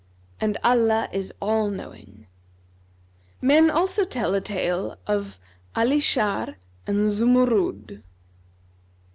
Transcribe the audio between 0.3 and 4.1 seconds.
And Allah is All knowing.[FN#253] Men also